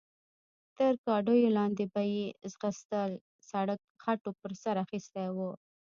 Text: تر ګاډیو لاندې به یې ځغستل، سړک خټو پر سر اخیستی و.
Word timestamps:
تر 0.77 0.93
ګاډیو 1.05 1.55
لاندې 1.57 1.85
به 1.93 2.01
یې 2.13 2.25
ځغستل، 2.51 3.11
سړک 3.49 3.79
خټو 4.03 4.31
پر 4.39 4.51
سر 4.61 4.75
اخیستی 4.85 5.27
و. 5.35 5.37